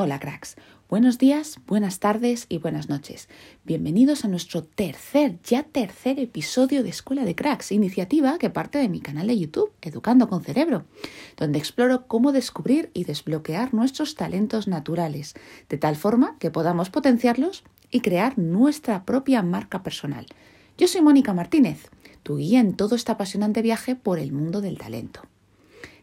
Hola 0.00 0.20
cracks, 0.20 0.54
buenos 0.88 1.18
días, 1.18 1.58
buenas 1.66 1.98
tardes 1.98 2.46
y 2.48 2.58
buenas 2.58 2.88
noches. 2.88 3.28
Bienvenidos 3.64 4.24
a 4.24 4.28
nuestro 4.28 4.62
tercer, 4.62 5.40
ya 5.42 5.64
tercer 5.64 6.20
episodio 6.20 6.84
de 6.84 6.90
Escuela 6.90 7.24
de 7.24 7.34
Cracks, 7.34 7.72
iniciativa 7.72 8.38
que 8.38 8.48
parte 8.48 8.78
de 8.78 8.88
mi 8.88 9.00
canal 9.00 9.26
de 9.26 9.36
YouTube, 9.36 9.72
Educando 9.82 10.28
con 10.28 10.44
Cerebro, 10.44 10.84
donde 11.36 11.58
exploro 11.58 12.06
cómo 12.06 12.30
descubrir 12.30 12.92
y 12.94 13.02
desbloquear 13.02 13.74
nuestros 13.74 14.14
talentos 14.14 14.68
naturales, 14.68 15.34
de 15.68 15.78
tal 15.78 15.96
forma 15.96 16.36
que 16.38 16.52
podamos 16.52 16.90
potenciarlos 16.90 17.64
y 17.90 17.98
crear 17.98 18.38
nuestra 18.38 19.04
propia 19.04 19.42
marca 19.42 19.82
personal. 19.82 20.26
Yo 20.76 20.86
soy 20.86 21.02
Mónica 21.02 21.34
Martínez, 21.34 21.90
tu 22.22 22.36
guía 22.36 22.60
en 22.60 22.74
todo 22.74 22.94
este 22.94 23.10
apasionante 23.10 23.62
viaje 23.62 23.96
por 23.96 24.20
el 24.20 24.30
mundo 24.30 24.60
del 24.60 24.78
talento. 24.78 25.22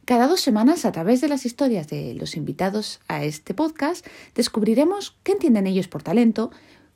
Cada 0.06 0.28
dos 0.28 0.40
semanas, 0.40 0.86
a 0.86 0.92
través 0.92 1.20
de 1.22 1.28
las 1.28 1.48
historias 1.48 1.88
de 1.88 2.14
los 2.14 2.38
invitados 2.38 3.00
a 3.08 3.24
este 3.24 3.56
podcast, 3.56 4.06
descubriremos 4.36 5.18
qué 5.24 5.32
entienden 5.32 5.66
ellos 5.66 5.88
por 5.88 6.04
talento, 6.04 6.52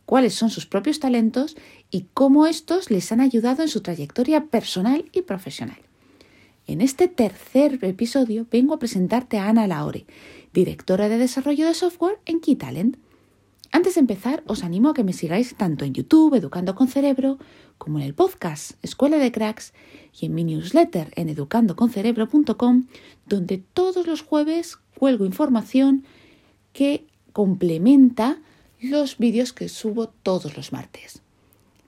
cuáles 0.05 0.35
son 0.35 0.51
sus 0.51 0.67
propios 0.67 0.99
talentos 0.99 1.57
y 1.89 2.05
cómo 2.13 2.45
estos 2.45 2.91
les 2.91 3.11
han 3.11 3.19
ayudado 3.19 3.63
en 3.63 3.67
su 3.67 3.81
trayectoria 3.81 4.45
personal 4.45 5.05
y 5.11 5.23
profesional. 5.23 5.79
En 6.67 6.81
este 6.81 7.07
tercer 7.07 7.79
episodio 7.81 8.45
vengo 8.51 8.75
a 8.75 8.79
presentarte 8.79 9.39
a 9.39 9.49
Ana 9.49 9.65
Laure, 9.65 10.05
directora 10.53 11.09
de 11.09 11.17
desarrollo 11.17 11.65
de 11.65 11.73
software 11.73 12.19
en 12.27 12.39
Key 12.41 12.57
Talent. 12.57 12.97
Antes 13.71 13.95
de 13.95 14.01
empezar, 14.01 14.43
os 14.45 14.63
animo 14.63 14.89
a 14.89 14.93
que 14.93 15.03
me 15.03 15.13
sigáis 15.13 15.55
tanto 15.55 15.83
en 15.83 15.95
YouTube, 15.95 16.35
Educando 16.35 16.75
con 16.75 16.87
Cerebro, 16.87 17.39
como 17.79 17.97
en 17.97 18.05
el 18.05 18.13
podcast 18.13 18.73
Escuela 18.83 19.17
de 19.17 19.31
Cracks 19.31 19.73
y 20.19 20.27
en 20.27 20.35
mi 20.35 20.43
newsletter 20.43 21.11
en 21.15 21.29
educandoconcerebro.com, 21.29 22.85
donde 23.25 23.57
todos 23.57 24.05
los 24.05 24.21
jueves 24.21 24.77
cuelgo 24.95 25.25
información 25.25 26.05
que 26.73 27.07
complementa 27.33 28.37
los 28.81 29.17
vídeos 29.17 29.53
que 29.53 29.69
subo 29.69 30.09
todos 30.09 30.55
los 30.55 30.71
martes. 30.71 31.23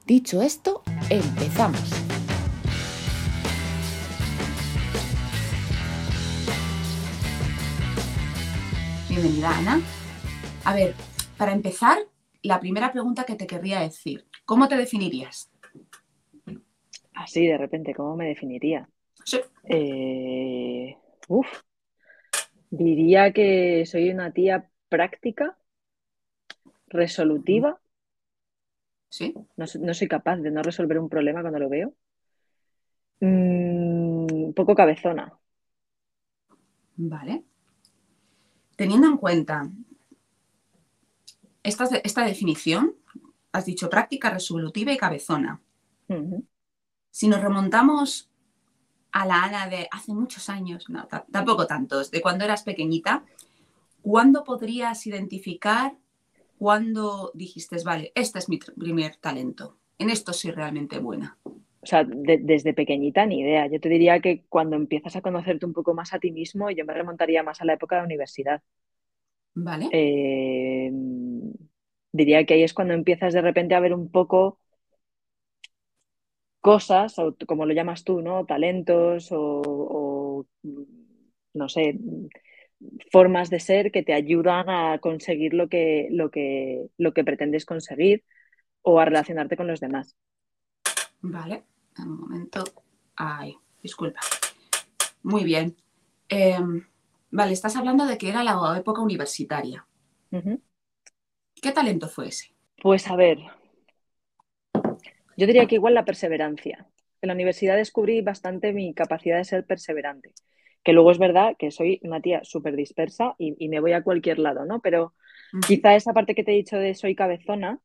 Dicho 0.07 0.41
esto, 0.41 0.81
empezamos. 1.09 1.91
Bienvenida, 9.09 9.57
Ana. 9.57 9.81
A 10.63 10.73
ver, 10.73 10.95
para 11.37 11.51
empezar, 11.51 11.99
la 12.43 12.59
primera 12.59 12.91
pregunta 12.91 13.25
que 13.25 13.35
te 13.35 13.45
querría 13.45 13.81
decir, 13.81 14.25
¿cómo 14.45 14.67
te 14.67 14.77
definirías? 14.77 15.51
Así 17.21 17.45
de 17.45 17.57
repente, 17.57 17.93
¿cómo 17.93 18.15
me 18.15 18.27
definiría? 18.27 18.89
Sí. 19.23 19.39
Eh, 19.65 20.97
uf, 21.27 21.47
diría 22.71 23.31
que 23.31 23.85
soy 23.85 24.09
una 24.09 24.31
tía 24.31 24.69
práctica, 24.89 25.55
resolutiva. 26.87 27.79
¿Sí? 29.09 29.35
No, 29.55 29.65
no 29.81 29.93
soy 29.93 30.07
capaz 30.07 30.37
de 30.37 30.49
no 30.49 30.63
resolver 30.63 30.97
un 30.97 31.09
problema 31.09 31.41
cuando 31.41 31.59
lo 31.59 31.69
veo. 31.69 31.93
Mm, 33.19 34.33
un 34.47 34.53
poco 34.55 34.73
cabezona. 34.73 35.31
Vale. 36.95 37.43
Teniendo 38.75 39.07
en 39.07 39.17
cuenta 39.17 39.69
esta, 41.61 41.85
esta 42.03 42.25
definición, 42.25 42.95
has 43.51 43.65
dicho 43.65 43.91
práctica, 43.91 44.31
resolutiva 44.31 44.91
y 44.91 44.97
cabezona. 44.97 45.61
Ujú. 46.07 46.47
Si 47.11 47.27
nos 47.27 47.41
remontamos 47.41 48.29
a 49.11 49.25
la 49.25 49.43
Ana 49.43 49.67
de 49.69 49.87
hace 49.91 50.13
muchos 50.13 50.49
años, 50.49 50.89
no, 50.89 51.07
ta- 51.07 51.25
tampoco 51.31 51.67
tantos, 51.67 52.11
de 52.11 52.21
cuando 52.21 52.45
eras 52.45 52.63
pequeñita, 52.63 53.25
¿cuándo 54.01 54.43
podrías 54.43 55.07
identificar 55.07 55.97
cuándo 56.57 57.31
dijiste, 57.35 57.77
vale, 57.85 58.11
este 58.15 58.39
es 58.39 58.49
mi 58.49 58.59
primer 58.59 59.17
talento? 59.17 59.77
En 59.99 60.09
esto 60.09 60.33
soy 60.33 60.51
realmente 60.51 60.99
buena. 60.99 61.37
O 61.83 61.85
sea, 61.87 62.03
de- 62.03 62.39
desde 62.41 62.73
pequeñita 62.73 63.25
ni 63.25 63.41
idea. 63.41 63.67
Yo 63.67 63.79
te 63.79 63.89
diría 63.89 64.19
que 64.21 64.45
cuando 64.49 64.75
empiezas 64.75 65.15
a 65.15 65.21
conocerte 65.21 65.65
un 65.65 65.73
poco 65.73 65.93
más 65.93 66.13
a 66.13 66.19
ti 66.19 66.31
mismo, 66.31 66.69
yo 66.71 66.85
me 66.85 66.93
remontaría 66.93 67.43
más 67.43 67.61
a 67.61 67.65
la 67.65 67.73
época 67.73 67.95
de 67.95 68.01
la 68.01 68.05
universidad. 68.05 68.61
¿Vale? 69.55 69.87
Eh, 69.91 70.91
diría 72.13 72.45
que 72.45 72.53
ahí 72.55 72.63
es 72.63 72.73
cuando 72.73 72.93
empiezas 72.93 73.33
de 73.33 73.41
repente 73.41 73.75
a 73.75 73.79
ver 73.79 73.93
un 73.93 74.11
poco 74.11 74.59
cosas, 76.61 77.17
o 77.19 77.35
como 77.47 77.65
lo 77.65 77.73
llamas 77.73 78.03
tú, 78.03 78.21
¿no? 78.21 78.45
Talentos 78.45 79.31
o, 79.31 79.61
o, 79.65 80.45
no 81.53 81.69
sé, 81.69 81.99
formas 83.11 83.49
de 83.49 83.59
ser 83.59 83.91
que 83.91 84.03
te 84.03 84.13
ayudan 84.13 84.69
a 84.69 84.99
conseguir 84.99 85.53
lo 85.53 85.67
que, 85.67 86.07
lo 86.11 86.31
que, 86.31 86.87
lo 86.97 87.13
que 87.13 87.23
pretendes 87.23 87.65
conseguir 87.65 88.23
o 88.81 88.99
a 88.99 89.05
relacionarte 89.05 89.57
con 89.57 89.67
los 89.67 89.79
demás. 89.79 90.15
Vale. 91.21 91.63
Un 91.99 92.19
momento. 92.19 92.63
Ay, 93.15 93.55
disculpa. 93.81 94.21
Muy 95.23 95.43
bien. 95.43 95.75
Em, 96.29 96.87
vale, 97.29 97.53
estás 97.53 97.75
hablando 97.75 98.05
de 98.05 98.17
que 98.17 98.29
era 98.29 98.43
la 98.43 98.77
época 98.77 99.01
universitaria. 99.01 99.85
¿Qué 101.61 101.71
talento 101.71 102.07
fue 102.07 102.29
ese? 102.29 102.55
Pues 102.81 103.07
a 103.07 103.15
ver, 103.15 103.37
yo 105.37 105.47
diría 105.47 105.65
que 105.67 105.75
igual 105.75 105.93
la 105.93 106.05
perseverancia. 106.05 106.87
En 107.21 107.27
la 107.27 107.33
universidad 107.33 107.75
descubrí 107.75 108.21
bastante 108.21 108.73
mi 108.73 108.93
capacidad 108.93 109.37
de 109.37 109.45
ser 109.45 109.65
perseverante, 109.65 110.33
que 110.83 110.93
luego 110.93 111.11
es 111.11 111.19
verdad 111.19 111.55
que 111.57 111.71
soy 111.71 111.99
una 112.03 112.21
tía 112.21 112.43
súper 112.43 112.75
dispersa 112.75 113.35
y, 113.37 113.55
y 113.63 113.69
me 113.69 113.79
voy 113.79 113.93
a 113.93 114.03
cualquier 114.03 114.39
lado, 114.39 114.65
¿no? 114.65 114.81
Pero 114.81 115.13
quizá 115.67 115.95
esa 115.95 116.13
parte 116.13 116.35
que 116.35 116.43
te 116.43 116.51
he 116.51 116.55
dicho 116.55 116.77
de 116.77 116.95
soy 116.95 117.15
cabezona, 117.15 117.79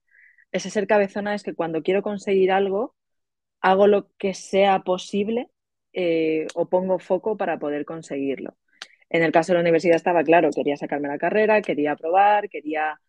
ese 0.53 0.71
ser 0.71 0.87
cabezona 0.87 1.35
es 1.35 1.43
que 1.43 1.55
cuando 1.55 1.83
quiero 1.83 2.03
conseguir 2.03 2.53
algo, 2.53 2.95
hago 3.61 3.87
lo 3.87 4.11
que 4.19 4.35
sea 4.35 4.81
posible 4.81 5.51
eh, 5.93 6.47
o 6.55 6.69
pongo 6.69 6.99
foco 6.99 7.37
para 7.37 7.59
poder 7.59 7.85
conseguirlo. 7.85 8.57
En 9.09 9.23
el 9.23 9.33
caso 9.33 9.53
de 9.53 9.55
la 9.55 9.61
universidad 9.63 9.97
estaba 9.97 10.25
claro, 10.25 10.51
quería 10.55 10.77
sacarme 10.77 11.09
la 11.09 11.19
carrera, 11.19 11.63
quería 11.63 11.97
probar, 11.97 12.49
quería 12.49 13.01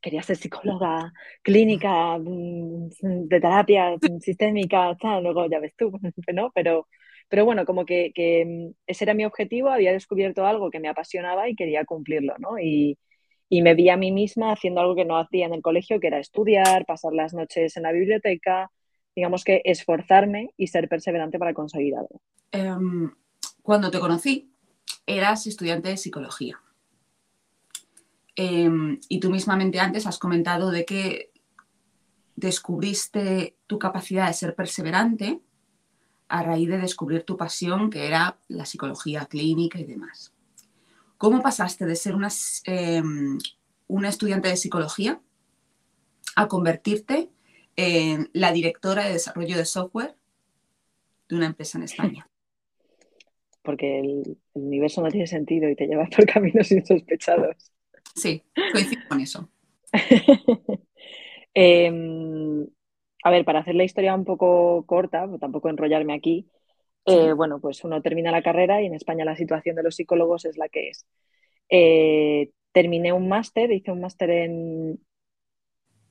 quería 0.00 0.22
ser 0.22 0.36
psicóloga 0.36 1.12
clínica, 1.42 2.18
mm, 2.18 2.88
de 3.28 3.40
terapia 3.40 3.96
mm, 3.96 4.18
sistémica, 4.20 4.96
tal, 5.00 5.22
luego 5.22 5.48
ya 5.48 5.60
ves 5.60 5.74
tú, 5.76 5.92
¿no? 6.34 6.50
Pero, 6.54 6.88
pero 7.28 7.44
bueno, 7.44 7.64
como 7.64 7.84
que, 7.84 8.12
mm, 8.46 8.74
ese 8.86 9.04
era 9.04 9.14
mi 9.14 9.24
objetivo, 9.24 9.70
había 9.70 9.92
descubierto 9.92 10.46
algo 10.46 10.70
que 10.70 10.80
me 10.80 10.88
apasionaba 10.88 11.48
y 11.48 11.54
quería 11.54 11.84
cumplirlo, 11.84 12.34
¿no? 12.38 12.58
Y, 12.58 12.98
y 13.48 13.62
me 13.62 13.74
vi 13.74 13.90
a 13.90 13.96
mí 13.96 14.12
misma 14.12 14.52
haciendo 14.52 14.80
algo 14.80 14.94
que 14.94 15.04
no 15.04 15.18
hacía 15.18 15.46
en 15.46 15.54
el 15.54 15.62
colegio, 15.62 16.00
que 16.00 16.08
era 16.08 16.18
estudiar, 16.18 16.86
pasar 16.86 17.12
las 17.12 17.34
noches 17.34 17.76
en 17.76 17.84
la 17.84 17.92
biblioteca, 17.92 18.70
digamos 19.14 19.44
que 19.44 19.60
esforzarme 19.64 20.50
y 20.56 20.68
ser 20.68 20.88
perseverante 20.88 21.38
para 21.38 21.54
conseguir 21.54 21.96
algo. 21.96 22.20
Em, 22.50 23.10
cuando 23.62 23.90
te 23.90 24.00
conocí, 24.00 24.50
eras 25.06 25.46
estudiante 25.46 25.90
de 25.90 25.96
psicología. 25.96 26.60
Em, 28.34 28.98
y 29.08 29.20
tú 29.20 29.30
mismamente 29.30 29.78
antes 29.78 30.06
has 30.06 30.18
comentado 30.18 30.70
de 30.70 30.84
que 30.84 31.32
descubriste 32.34 33.56
tu 33.66 33.78
capacidad 33.78 34.26
de 34.26 34.34
ser 34.34 34.54
perseverante 34.54 35.40
a 36.28 36.42
raíz 36.42 36.68
de 36.68 36.78
descubrir 36.78 37.24
tu 37.24 37.36
pasión, 37.36 37.90
que 37.90 38.06
era 38.06 38.38
la 38.48 38.64
psicología 38.64 39.26
clínica 39.26 39.78
y 39.78 39.84
demás. 39.84 40.32
¿Cómo 41.18 41.42
pasaste 41.42 41.84
de 41.84 41.94
ser 41.94 42.14
una, 42.14 42.28
em, 42.64 43.38
una 43.86 44.08
estudiante 44.08 44.48
de 44.48 44.56
psicología 44.56 45.20
a 46.34 46.48
convertirte 46.48 47.30
en 47.76 48.30
la 48.32 48.50
directora 48.50 49.04
de 49.04 49.12
desarrollo 49.12 49.56
de 49.56 49.66
software 49.66 50.16
de 51.28 51.36
una 51.36 51.46
empresa 51.46 51.76
en 51.76 51.84
España? 51.84 52.28
Porque 53.62 54.00
el, 54.00 54.38
el 54.54 54.62
universo 54.62 55.02
no 55.02 55.10
tiene 55.10 55.26
sentido 55.26 55.68
y 55.68 55.76
te 55.76 55.86
lleva 55.86 56.06
por 56.06 56.26
caminos 56.26 56.72
insospechados. 56.72 57.72
Sí, 58.14 58.42
coincido 58.72 59.02
con 59.08 59.20
eso. 59.20 59.48
Eh, 61.54 61.92
a 63.24 63.30
ver, 63.30 63.44
para 63.44 63.60
hacer 63.60 63.74
la 63.74 63.84
historia 63.84 64.14
un 64.14 64.24
poco 64.24 64.84
corta, 64.86 65.26
pues 65.28 65.38
tampoco 65.40 65.68
enrollarme 65.68 66.14
aquí, 66.14 66.48
Sí. 67.04 67.12
eh, 67.14 67.32
bueno, 67.32 67.60
pues 67.60 67.84
uno 67.84 68.00
termina 68.00 68.30
la 68.30 68.42
carrera 68.42 68.80
y 68.80 68.86
en 68.86 68.94
España 68.94 69.24
la 69.24 69.36
situación 69.36 69.76
de 69.76 69.82
los 69.82 69.96
psicólogos 69.96 70.44
es 70.44 70.56
la 70.56 70.68
que 70.68 70.88
es. 70.88 71.06
Eh, 71.68 72.52
terminé 72.72 73.12
un 73.12 73.28
máster, 73.28 73.70
hice 73.72 73.90
un 73.92 74.00
máster 74.00 74.30
en, 74.30 75.00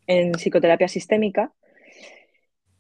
en 0.08 0.32
psicoterapia 0.34 0.88
sistémica 0.88 1.54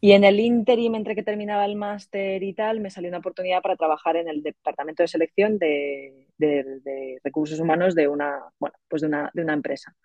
y 0.01 0.13
en 0.13 0.23
el 0.25 0.39
ínterim 0.41 0.95
entre 0.95 1.15
que 1.15 1.23
terminaba 1.23 1.65
el 1.65 1.75
máster 1.77 2.43
y 2.43 2.53
tal, 2.53 2.81
me 2.81 2.89
salió 2.91 3.09
una 3.09 3.19
oportunidad 3.19 3.61
para 3.63 3.77
trabajar 3.77 4.17
en 4.17 4.27
el 4.29 4.43
departamento 4.43 5.03
de 5.03 5.07
selección 5.09 5.59
de, 5.59 6.27
de- 6.37 6.79
de 6.83 7.19
recursos 7.23 7.59
humanos 7.59 7.95
de 7.95 8.07
una, 8.09 8.41
bueno, 8.59 8.75
pues 8.89 9.01
de 9.03 9.07
una, 9.09 9.31
de 9.33 9.43
una 9.43 9.53
empresa. 9.53 9.95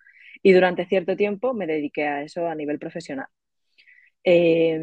Y 0.43 0.53
durante 0.53 0.85
cierto 0.85 1.15
tiempo 1.17 1.53
me 1.53 1.67
dediqué 1.67 2.05
a 2.07 2.23
eso 2.23 2.47
a 2.47 2.55
nivel 2.55 2.79
profesional. 2.79 3.27
Eh, 4.23 4.77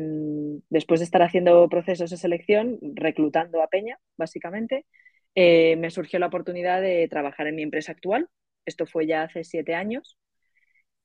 después 0.70 1.00
de 1.00 1.04
estar 1.04 1.22
haciendo 1.22 1.68
procesos 1.68 2.10
de 2.10 2.16
selección, 2.16 2.78
reclutando 2.94 3.62
a 3.62 3.68
Peña, 3.68 3.98
básicamente, 4.16 4.86
eh, 5.34 5.76
me 5.76 5.90
surgió 5.90 6.18
la 6.18 6.26
oportunidad 6.28 6.80
de 6.80 7.06
trabajar 7.08 7.46
en 7.46 7.56
mi 7.56 7.62
empresa 7.62 7.92
actual, 7.92 8.28
Esto 8.66 8.86
fue 8.86 9.06
ya 9.06 9.22
hace 9.24 9.44
siete 9.44 9.74
años. 9.74 10.16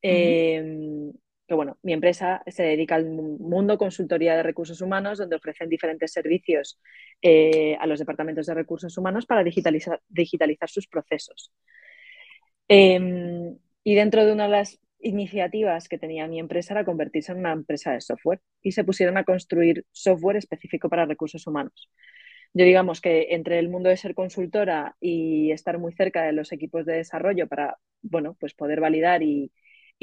Eh, 0.02 1.12
que 1.50 1.56
bueno, 1.56 1.80
mi 1.81 1.94
empresa 1.94 2.44
se 2.48 2.62
dedica 2.63 2.94
al 2.96 3.10
mundo 3.10 3.78
consultoría 3.80 4.38
de 4.38 4.44
recursos 4.44 4.81
humanos, 4.81 5.18
donde 5.18 5.36
ofrecen 5.36 5.68
diferentes 5.68 6.13
servicios 6.13 6.80
eh, 7.24 7.75
a 7.80 7.88
los 7.88 7.98
departamentos 7.98 8.46
de 8.46 8.54
recursos 8.54 8.96
humanos 8.98 9.25
para 9.25 9.44
digitalizar, 9.44 10.00
sus 10.68 10.88
procesos. 10.88 11.51
Em, 12.68 13.57
y 13.84 13.96
dentro 13.96 14.25
de 14.25 14.31
una 14.31 14.44
de 14.44 14.51
las 14.51 14.80
iniciativas 15.00 15.90
que 15.90 15.98
tenía 15.98 16.28
mi 16.28 16.40
empresa 16.40 16.75
era 16.75 16.86
convertirse 16.86 17.31
en 17.31 17.40
una 17.40 17.54
empresa 17.54 17.94
de 17.94 18.02
software 18.02 18.42
y 18.62 18.72
se 18.74 18.84
pusieron 18.84 19.18
a 19.18 19.24
construir 19.24 19.86
software 19.92 20.38
específico 20.38 20.88
para 20.88 21.06
recursos 21.07 21.48
humanos. 21.48 21.90
Yo 22.54 22.66
digamos 22.66 23.02
que 23.02 23.28
entre 23.31 23.57
el 23.57 23.69
mundo 23.69 23.90
de 23.90 23.98
ser 23.98 24.13
consultora 24.13 24.95
y 25.00 25.52
estar 25.52 25.80
muy 25.80 25.94
cerca 25.94 26.24
de 26.24 26.34
los 26.34 26.52
equipos 26.52 26.86
de 26.86 26.98
desarrollo 26.98 27.48
para, 27.48 27.78
bueno, 28.04 28.36
pues 28.40 28.54
poder 28.54 28.81
validar 28.81 29.24
y, 29.24 29.52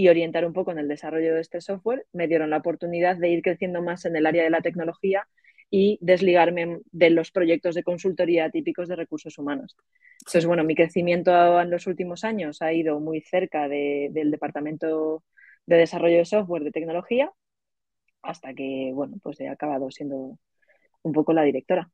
orientar 0.08 0.44
un 0.44 0.52
poco 0.52 0.72
en 0.72 0.78
el 0.78 0.88
desarrollo 0.88 1.34
de 1.34 1.40
este 1.40 1.60
software, 1.60 2.06
me 2.12 2.28
dieron 2.28 2.50
la 2.50 2.58
oportunidad 2.58 3.16
de 3.16 3.30
ir 3.30 3.42
creciendo 3.42 3.82
más 3.82 4.04
en 4.04 4.16
el 4.16 4.26
área 4.26 4.44
de 4.44 4.50
la 4.50 4.60
tecnología 4.60 5.26
y 5.70 5.98
desligarme 6.00 6.80
de 6.92 7.10
los 7.10 7.30
proyectos 7.30 7.74
de 7.74 7.82
consultoría 7.82 8.50
típicos 8.50 8.88
de 8.88 8.96
recursos 8.96 9.38
humanos. 9.38 9.76
Entonces, 10.20 10.46
bueno, 10.46 10.64
mi 10.64 10.74
crecimiento 10.74 11.60
en 11.60 11.70
los 11.70 11.86
últimos 11.86 12.24
años 12.24 12.62
ha 12.62 12.72
ido 12.72 13.00
muy 13.00 13.20
cerca 13.20 13.68
del 13.68 14.30
departamento 14.30 15.24
de 15.66 15.76
desarrollo 15.76 16.18
de 16.18 16.24
software 16.24 16.62
de 16.62 16.70
tecnología 16.70 17.32
hasta 18.22 18.54
que, 18.54 18.90
bueno, 18.92 19.16
pues 19.22 19.40
he 19.40 19.48
acabado 19.48 19.90
siendo 19.90 20.38
un 21.02 21.12
poco 21.12 21.32
la 21.32 21.42
directora. 21.42 21.90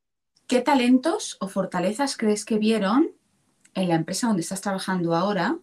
¿Qué 0.47 0.61
talentos 0.61 1.37
o 1.41 1.49
fortalezas 1.49 2.17
crees 2.17 2.45
que 2.45 2.59
vieron 2.59 3.13
en 3.75 3.89
la 3.89 3.95
empresa 3.95 4.27
donde 4.27 4.43
estás 4.43 4.61
trabajando 4.61 5.15
ahora 5.15 5.59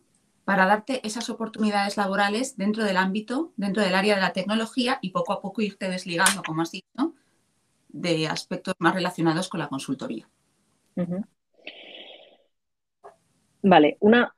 para 0.50 0.66
darte 0.66 1.06
esas 1.06 1.30
oportunidades 1.30 1.96
laborales 1.96 2.58
dentro 2.58 2.84
del 2.84 2.98
ámbito, 2.98 3.54
dentro 3.56 3.84
del 3.84 3.94
área 3.94 4.16
de 4.16 4.22
la 4.22 4.34
tecnología 4.34 4.98
y 5.00 5.12
poco 5.12 5.32
a 5.32 5.42
poco 5.42 5.62
irte 5.62 5.88
desligando, 5.88 6.42
como 6.42 6.64
has 6.64 6.72
dicho, 6.72 7.14
de 7.90 8.26
aspectos 8.26 8.74
más 8.80 8.96
relacionados 8.96 9.48
con 9.48 9.60
la 9.60 9.68
consultoría? 9.68 10.28
Vale, 13.62 13.98
una, 14.00 14.34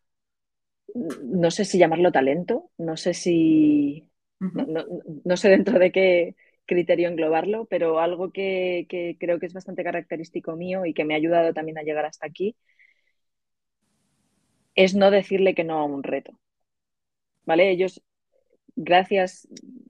no 1.24 1.50
sé 1.50 1.64
si 1.64 1.78
llamarlo 1.78 2.12
talento, 2.12 2.72
no 2.78 2.98
sé 2.98 3.14
si, 3.14 4.10
no, 4.42 5.38
sé 5.38 5.48
dentro 5.48 5.80
de 5.80 5.94
qué, 5.94 6.36
criterio 6.66 7.08
englobarlo, 7.08 7.68
pero 7.68 8.02
algo 8.02 8.34
que, 8.34 8.86
creo 9.18 9.40
que 9.40 9.46
es 9.46 9.54
bastante 9.54 9.86
característico 9.86 10.58
mío 10.58 10.86
y 10.86 10.94
que 10.94 11.06
me 11.06 11.14
ha 11.14 11.18
ayudado 11.18 11.54
también 11.54 11.78
a 11.78 11.84
llegar 11.84 12.04
hasta 12.04 12.28
aquí 12.28 12.58
es 14.76 14.96
no 14.96 15.12
decirle 15.12 15.56
que 15.56 15.64
no 15.64 15.80
a 15.80 15.86
un 15.86 16.04
reto. 16.04 16.38
¿Vale? 17.46 17.70
Ellos, 17.72 18.02
gracias 18.76 19.48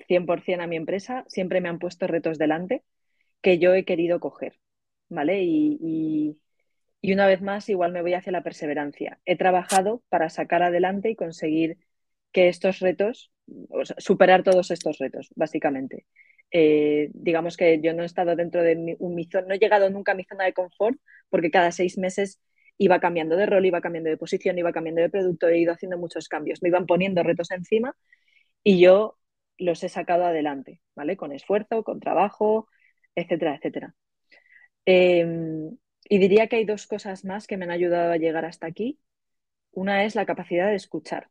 100% 0.08 0.62
a 0.62 0.68
mi 0.68 0.76
empresa, 0.76 1.26
siempre 1.28 1.62
me 1.62 1.70
han 1.70 1.80
puesto 1.80 2.08
retos 2.08 2.38
delante 2.38 2.84
que 3.42 3.60
yo 3.60 3.74
he 3.74 3.86
querido 3.86 4.20
coger. 4.20 4.60
¿Vale? 5.10 5.44
Y, 5.44 6.38
una 7.04 7.28
vez 7.28 7.42
más, 7.42 7.68
igual 7.70 7.92
me 7.92 8.02
voy 8.02 8.14
hacia 8.14 8.32
la 8.32 8.44
perseverancia. 8.44 9.20
He 9.26 9.36
trabajado 9.36 10.04
para 10.10 10.30
sacar 10.30 10.64
adelante 10.64 11.10
y 11.10 11.16
conseguir 11.16 11.78
que 12.32 12.48
estos 12.48 12.80
retos, 12.80 13.32
superar 13.98 14.44
todos 14.44 14.72
estos 14.72 14.98
retos, 15.00 15.30
básicamente. 15.36 16.06
Eh, 16.52 17.10
digamos 17.14 17.58
que 17.58 17.82
yo 17.82 17.94
no 17.94 18.04
he 18.04 18.06
estado 18.06 18.36
dentro 18.36 18.62
de 18.62 18.76
mi, 18.76 18.96
un, 19.00 19.16
no 19.16 19.54
he 19.54 19.60
llegado 19.60 19.90
nunca 19.90 20.12
a 20.14 20.16
mi 20.16 20.26
zona 20.26 20.46
de 20.46 20.54
confort 20.54 20.98
porque 21.30 21.52
cada 21.52 21.72
seis 21.72 21.98
meses 21.98 22.40
iba 22.82 23.00
cambiando 23.00 23.38
de 23.38 23.46
rol, 23.46 23.64
iba 23.64 23.80
cambiando 23.80 24.10
de 24.10 24.18
posición, 24.18 24.58
iba 24.58 24.74
cambiando 24.74 25.04
de 25.04 25.10
producto, 25.10 25.48
he 25.48 25.60
ido 25.60 25.72
haciendo 25.72 26.00
muchos 26.00 26.28
cambios, 26.28 26.64
me 26.64 26.70
iban 26.70 26.88
poniendo 26.88 27.22
retos 27.22 27.52
encima 27.52 27.96
y 28.64 28.80
yo 28.82 29.20
los 29.60 29.84
he 29.84 29.90
sacado 29.90 30.26
adelante, 30.26 30.82
¿vale? 30.96 31.16
Con 31.16 31.32
esfuerzo, 31.32 31.84
con 31.84 32.00
trabajo, 32.00 32.68
etcétera, 33.14 33.56
etcétera. 33.56 33.96
Em, 34.86 35.78
y 36.10 36.18
diría 36.18 36.48
que 36.48 36.56
hay 36.56 36.66
dos 36.66 36.88
cosas 36.88 37.24
más 37.24 37.46
que 37.46 37.56
me 37.56 37.66
han 37.66 37.72
ayudado 37.72 38.12
a 38.14 38.18
llegar 38.18 38.46
hasta 38.46 38.66
aquí. 38.66 39.00
Una 39.72 40.04
es 40.04 40.16
la 40.16 40.26
capacidad 40.26 40.68
de 40.68 40.76
escuchar. 40.76 41.30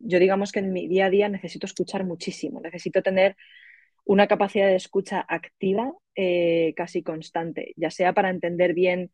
Yo 0.00 0.18
digamos 0.18 0.52
que 0.52 0.58
en 0.60 0.70
mi 0.72 0.86
día 0.86 1.06
a 1.06 1.10
día 1.10 1.30
necesito 1.30 1.64
escuchar 1.66 2.04
muchísimo, 2.04 2.60
necesito 2.60 3.02
tener 3.02 3.36
una 4.04 4.26
capacidad 4.26 4.66
de 4.66 4.76
escucha 4.76 5.24
activa 5.26 5.94
eh, 6.14 6.74
casi 6.76 7.02
constante, 7.02 7.72
ya 7.76 7.90
sea 7.90 8.12
para 8.12 8.28
entender 8.28 8.74
bien 8.74 9.10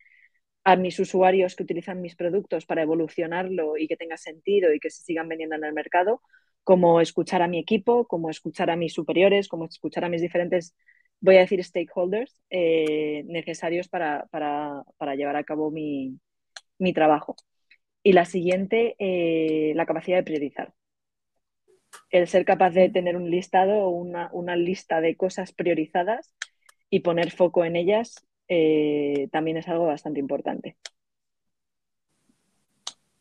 a 0.66 0.74
mis 0.74 0.98
usuarios 0.98 1.54
que 1.54 1.62
utilizan 1.62 2.00
mis 2.02 2.16
productos 2.16 2.66
para 2.66 2.82
evolucionarlo 2.82 3.76
y 3.76 3.86
que 3.86 3.96
tenga 3.96 4.16
sentido 4.16 4.74
y 4.74 4.80
que 4.80 4.90
se 4.90 5.04
sigan 5.04 5.28
vendiendo 5.28 5.54
en 5.54 5.62
el 5.62 5.72
mercado, 5.72 6.22
como 6.64 7.00
escuchar 7.00 7.40
a 7.40 7.46
mi 7.46 7.60
equipo, 7.60 8.08
como 8.08 8.30
escuchar 8.30 8.70
a 8.70 8.74
mis 8.74 8.92
superiores, 8.92 9.46
como 9.46 9.66
escuchar 9.66 10.04
a 10.04 10.08
mis 10.08 10.22
diferentes, 10.22 10.74
voy 11.20 11.36
a 11.36 11.40
decir, 11.42 11.62
stakeholders 11.62 12.42
eh, 12.50 13.22
necesarios 13.28 13.86
para, 13.86 14.26
llevar 15.16 15.36
a 15.36 15.44
cabo 15.44 15.70
mi, 15.70 16.18
trabajo. 16.92 17.36
Y 18.02 18.12
la 18.12 18.24
siguiente, 18.24 18.96
eh, 18.98 19.72
la 19.76 19.86
capacidad 19.86 20.16
de 20.16 20.24
priorizar 20.24 20.74
el 22.10 22.26
ser 22.26 22.44
capaz 22.44 22.70
de 22.70 22.88
tener 22.88 23.16
un 23.16 23.30
listado 23.30 23.84
o 23.84 23.90
una, 23.90 24.56
lista 24.56 25.00
de 25.00 25.16
cosas 25.16 25.52
priorizadas 25.52 26.34
y 26.90 27.00
poner 27.00 27.30
foco 27.30 27.64
en 27.64 27.76
ellas 27.76 28.25
eh, 28.48 29.28
también 29.32 29.56
es 29.56 29.68
algo 29.68 29.86
bastante 29.86 30.20
importante. 30.20 30.76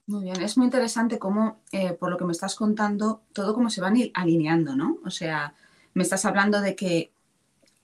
Muy 0.08 0.24
bien, 0.24 0.40
es 0.42 0.56
muy 0.56 0.66
interesante 0.66 1.18
cómo, 1.18 1.62
eh, 1.72 1.94
por 1.94 2.12
lo 2.12 2.18
que 2.18 2.26
me 2.26 2.32
estás 2.32 2.56
contando, 2.56 3.24
todo 3.34 3.56
cómo 3.56 3.72
se 3.72 3.82
van 3.82 3.96
alineando, 4.14 4.76
¿no? 4.76 5.00
O 5.04 5.10
sea, 5.10 5.56
me 5.96 6.04
estás 6.04 6.26
hablando 6.26 6.62
de 6.62 6.76
que 6.76 7.12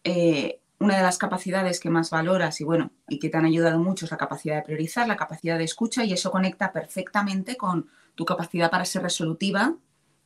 eh, 0.03 0.59
una 0.79 0.97
de 0.97 1.03
las 1.03 1.17
capacidades 1.17 1.79
que 1.79 1.89
más 1.89 2.11
valoras 2.11 2.61
y 2.61 2.63
bueno, 2.63 2.91
y 3.07 3.17
que 3.17 3.29
te 3.29 3.37
han 3.37 3.45
ayudado 3.45 3.79
mucho 3.79 4.05
es 4.05 4.11
la 4.11 4.17
capacidad 4.17 4.55
de 4.57 4.61
priorizar, 4.63 5.07
la 5.07 5.17
capacidad 5.17 5.57
de 5.57 5.63
escucha 5.63 6.03
y 6.03 6.13
eso 6.13 6.31
conecta 6.31 6.71
perfectamente 6.71 7.57
con 7.57 7.87
tu 8.15 8.25
capacidad 8.25 8.69
para 8.69 8.85
ser 8.85 9.01
resolutiva 9.01 9.75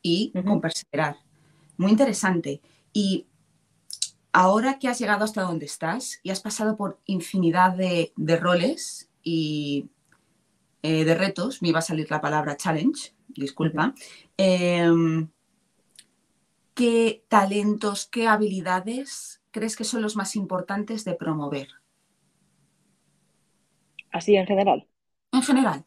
y 0.01 0.31
con 0.45 0.62
perseverar. 0.62 1.17
Muy 1.77 1.91
interesante. 1.91 2.62
Y 2.94 3.25
ahora 4.35 4.79
que 4.79 4.89
has 4.89 4.99
llegado 4.99 5.23
hasta 5.23 5.43
donde 5.43 5.65
estás 5.65 6.19
y 6.21 6.29
has 6.29 6.41
pasado 6.41 6.75
por 6.75 6.99
infinidad 7.05 7.73
de, 7.73 8.11
roles 8.37 9.09
y 9.23 9.89
eh, 10.83 11.05
de 11.05 11.15
retos, 11.15 11.61
me 11.61 11.69
iba 11.69 11.79
a 11.79 11.81
salir 11.81 12.11
la 12.11 12.19
palabra 12.19 12.57
challenge, 12.57 13.13
disculpa, 13.29 13.95
em, 14.35 15.29
¿qué 16.74 17.24
talentos, 17.29 18.07
qué 18.07 18.27
habilidades 18.27 19.41
crees 19.51 19.77
que 19.77 19.86
son 19.86 20.01
los 20.01 20.17
más 20.17 20.36
importantes 20.36 21.05
de 21.05 21.15
promover? 21.15 21.69
Así 24.12 24.36
en 24.36 24.48
general. 24.48 24.86
En 25.31 25.43
general. 25.43 25.86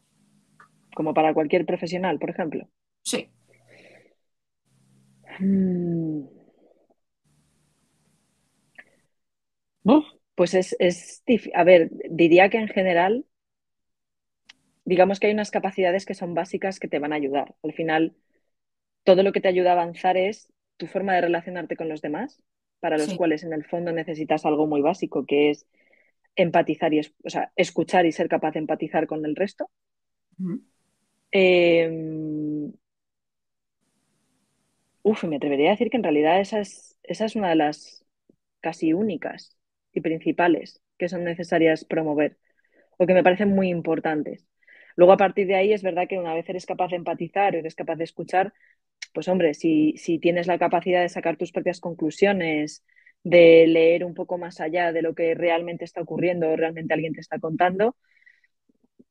Como 0.95 1.13
para 1.13 1.35
cualquier 1.35 1.67
profesional, 1.67 2.17
por 2.17 2.31
ejemplo. 2.31 2.67
Sí. 3.03 3.29
Pues 10.35 10.53
es, 10.53 10.75
es 10.79 11.23
a 11.53 11.63
ver, 11.63 11.89
diría 12.09 12.49
que 12.49 12.57
en 12.57 12.69
general, 12.69 13.25
digamos 14.85 15.19
que 15.19 15.27
hay 15.27 15.33
unas 15.33 15.51
capacidades 15.51 16.05
que 16.05 16.13
son 16.13 16.33
básicas 16.33 16.79
que 16.79 16.87
te 16.87 16.99
van 16.99 17.13
a 17.13 17.17
ayudar. 17.17 17.55
Al 17.63 17.73
final, 17.73 18.15
todo 19.03 19.23
lo 19.23 19.31
que 19.33 19.41
te 19.41 19.49
ayuda 19.49 19.71
a 19.71 19.73
avanzar 19.73 20.17
es 20.17 20.51
tu 20.77 20.87
forma 20.87 21.15
de 21.15 21.21
relacionarte 21.21 21.75
con 21.75 21.89
los 21.89 22.01
demás, 22.01 22.41
para 22.79 22.97
los 22.97 23.13
cuales 23.15 23.43
en 23.43 23.53
el 23.53 23.65
fondo 23.65 23.91
necesitas 23.91 24.45
algo 24.45 24.67
muy 24.67 24.81
básico, 24.81 25.25
que 25.25 25.51
es 25.51 25.67
empatizar 26.35 26.93
y 26.93 27.01
o 27.01 27.29
sea, 27.29 27.51
escuchar 27.55 28.05
y 28.05 28.11
ser 28.13 28.29
capaz 28.29 28.51
de 28.53 28.59
empatizar 28.59 29.07
con 29.07 29.25
el 29.25 29.35
resto. 29.35 29.69
Uf, 35.03 35.23
me 35.25 35.35
atrevería 35.37 35.69
a 35.69 35.71
decir 35.71 35.89
que 35.89 35.97
en 35.97 36.03
realidad 36.03 36.39
esa 36.39 36.59
es, 36.61 36.97
esa 37.03 37.25
es 37.25 37.35
una 37.35 37.49
de 37.49 37.55
las 37.55 38.05
casi 38.61 38.93
únicas 38.93 39.58
y 39.93 40.01
principales 40.01 40.81
que 40.97 41.09
son 41.09 41.23
necesarias 41.23 41.85
promover 41.85 42.37
o 42.97 43.07
que 43.07 43.13
me 43.13 43.23
parecen 43.23 43.49
muy 43.49 43.69
importantes. 43.69 44.45
Luego, 44.95 45.13
a 45.13 45.17
partir 45.17 45.47
de 45.47 45.55
ahí, 45.55 45.73
es 45.73 45.83
verdad 45.83 46.07
que 46.09 46.19
una 46.19 46.33
vez 46.33 46.49
eres 46.49 46.65
capaz 46.65 46.89
de 46.89 46.97
empatizar, 46.97 47.55
eres 47.55 47.75
capaz 47.75 47.95
de 47.95 48.03
escuchar, 48.03 48.53
pues 49.13 49.27
hombre, 49.29 49.53
si, 49.53 49.95
si 49.97 50.19
tienes 50.19 50.47
la 50.47 50.59
capacidad 50.59 51.01
de 51.01 51.09
sacar 51.09 51.37
tus 51.37 51.51
propias 51.51 51.79
conclusiones, 51.79 52.83
de 53.23 53.67
leer 53.67 54.03
un 54.05 54.13
poco 54.13 54.37
más 54.37 54.59
allá 54.59 54.91
de 54.91 55.01
lo 55.01 55.15
que 55.15 55.35
realmente 55.35 55.85
está 55.85 56.01
ocurriendo 56.01 56.49
o 56.49 56.55
realmente 56.57 56.93
alguien 56.93 57.13
te 57.13 57.21
está 57.21 57.39
contando, 57.39 57.95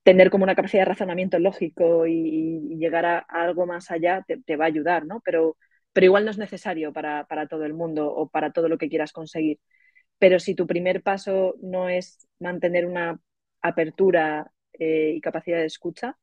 tener 0.02 0.30
como 0.30 0.44
una 0.44 0.54
capacidad 0.54 0.82
de 0.82 0.86
razonamiento 0.90 1.38
lógico 1.38 2.06
y, 2.06 2.76
llegar 2.78 3.06
a, 3.06 3.18
algo 3.18 3.66
más 3.66 3.90
allá 3.90 4.24
te, 4.26 4.38
te, 4.42 4.56
va 4.56 4.64
a 4.64 4.68
ayudar, 4.68 5.06
¿no? 5.06 5.20
Pero 5.24 5.56
pero 5.98 6.06
igual 6.06 6.24
no 6.24 6.30
es 6.30 6.38
necesario 6.38 6.92
para, 6.92 7.26
todo 7.48 7.64
el 7.64 7.74
mundo 7.74 8.12
o 8.14 8.28
para 8.28 8.52
todo 8.52 8.68
lo 8.68 8.78
que 8.78 8.88
quieras 8.88 9.12
conseguir. 9.12 9.58
Pero 10.18 10.40
si 10.40 10.54
tu 10.54 10.66
primer 10.66 11.02
paso 11.02 11.54
no 11.60 11.88
es 11.88 12.28
mantener 12.40 12.86
una 12.86 13.20
apertura 13.62 14.52
eh, 14.72 15.12
y 15.16 15.20
capacidad 15.20 15.58
de 15.58 15.66
escucha, 15.66 16.18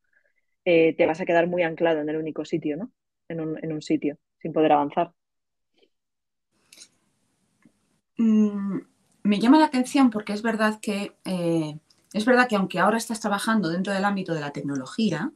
eh, 0.66 0.96
te 0.96 1.06
vas 1.06 1.22
a 1.22 1.26
quedar 1.26 1.48
muy 1.48 1.64
anclado 1.64 2.02
en 2.02 2.10
el 2.10 2.18
único 2.18 2.46
sitio, 2.46 2.78
¿no? 2.78 2.92
En 3.30 3.40
un, 3.42 3.64
en 3.64 3.72
un 3.72 3.82
sitio, 3.82 4.18
sin 4.40 4.54
poder 4.54 4.72
avanzar. 4.74 5.12
Mm, 8.18 8.80
me 9.24 9.40
llama 9.40 9.60
la 9.60 9.66
atención 9.66 10.10
porque 10.10 10.34
es 10.34 10.42
verdad 10.42 10.80
que 10.82 11.16
eh, 11.26 11.78
es 12.14 12.26
verdad 12.26 12.48
que 12.48 12.56
aunque 12.56 12.80
ahora 12.80 12.98
estás 12.98 13.20
trabajando 13.20 13.70
dentro 13.70 13.94
del 13.94 14.06
ámbito 14.06 14.34
de 14.34 14.42
la 14.42 14.52
tecnología. 14.52 15.32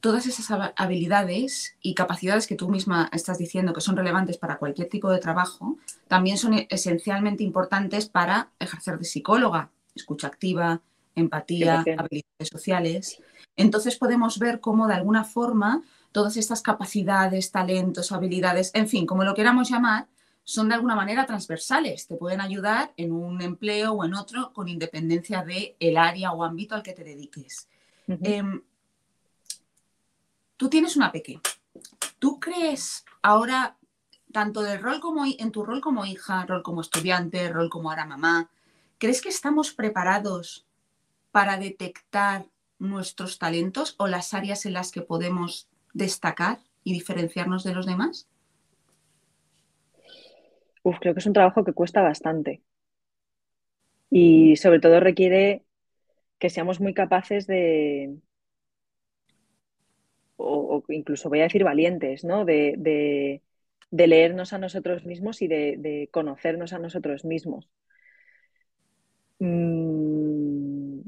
Todas 0.00 0.26
esas 0.26 0.72
habilidades 0.76 1.76
y 1.80 1.94
capacidades 1.94 2.46
que 2.46 2.54
tú 2.54 2.68
misma 2.68 3.08
estás 3.12 3.38
diciendo 3.38 3.72
que 3.72 3.80
son 3.80 3.96
relevantes 3.96 4.38
para 4.38 4.58
cualquier 4.58 4.88
tipo 4.88 5.10
de 5.10 5.18
trabajo, 5.18 5.76
también 6.08 6.38
son 6.38 6.66
esencialmente 6.68 7.44
importantes 7.44 8.08
para 8.08 8.50
ejercer 8.58 8.98
de 8.98 9.04
psicóloga, 9.04 9.70
escucha 9.94 10.26
activa, 10.26 10.80
empatía, 11.14 11.80
habilidades 11.80 12.48
sociales. 12.50 13.22
Entonces 13.56 13.96
podemos 13.96 14.38
ver 14.38 14.60
cómo 14.60 14.86
de 14.86 14.94
alguna 14.94 15.24
forma 15.24 15.82
todas 16.12 16.36
estas 16.36 16.62
capacidades, 16.62 17.50
talentos, 17.50 18.12
habilidades, 18.12 18.70
en 18.74 18.88
fin, 18.88 19.06
como 19.06 19.24
lo 19.24 19.34
queramos 19.34 19.70
llamar, 19.70 20.06
son 20.44 20.70
de 20.70 20.76
alguna 20.76 20.96
manera 20.96 21.26
transversales, 21.26 22.06
te 22.06 22.16
pueden 22.16 22.40
ayudar 22.40 22.94
en 22.96 23.12
un 23.12 23.42
empleo 23.42 23.92
o 23.92 24.04
en 24.04 24.14
otro 24.14 24.52
con 24.54 24.66
independencia 24.66 25.42
del 25.42 25.74
el 25.78 25.98
área 25.98 26.32
o 26.32 26.42
ámbito 26.42 26.74
al 26.74 26.82
que 26.82 26.94
te 26.94 27.04
dediques. 27.04 27.68
Tú 30.58 30.68
tienes 30.68 30.96
una 30.96 31.10
pequeña. 31.10 31.40
¿Tú 32.18 32.38
crees 32.38 33.06
ahora, 33.22 33.78
tanto 34.32 34.60
del 34.60 34.82
rol 34.82 35.00
como 35.00 35.24
en 35.24 35.50
tu 35.50 35.64
rol 35.64 35.80
como 35.80 36.04
hija, 36.04 36.44
rol 36.44 36.62
como 36.62 36.82
estudiante, 36.82 37.48
rol 37.48 37.70
como 37.70 37.88
ahora 37.90 38.04
mamá, 38.04 38.50
¿crees 38.98 39.22
que 39.22 39.30
estamos 39.30 39.72
preparados 39.72 40.66
para 41.30 41.56
detectar 41.56 42.44
nuestros 42.78 43.38
talentos 43.38 43.94
o 43.98 44.06
las 44.06 44.34
áreas 44.34 44.66
en 44.66 44.74
las 44.74 44.92
que 44.92 45.00
podemos 45.00 45.68
destacar 45.94 46.58
y 46.84 46.92
diferenciarnos 46.92 47.64
de 47.64 47.74
los 47.74 47.86
demás? 47.86 48.28
creo 51.00 51.14
que 51.14 51.20
es 51.20 51.26
un 51.26 51.32
trabajo 51.32 51.64
que 51.64 51.72
cuesta 51.72 52.02
bastante. 52.02 52.62
Y 54.10 54.56
sobre 54.56 54.80
todo 54.80 55.00
requiere 55.00 55.64
que 56.38 56.50
seamos 56.50 56.80
muy 56.80 56.94
capaces 56.94 57.46
de, 57.46 58.16
o, 60.38 60.84
incluso 60.88 61.28
voy 61.28 61.40
a 61.40 61.44
decir 61.44 61.64
valientes, 61.64 62.24
¿no? 62.24 62.44
De, 62.44 63.42
leernos 63.90 64.52
a 64.52 64.58
nosotros 64.58 65.04
mismos 65.04 65.42
y 65.42 65.48
de, 65.48 66.08
conocernos 66.12 66.72
a 66.72 66.78
nosotros 66.78 67.24
mismos. 67.24 67.68
Mm, 69.40 71.00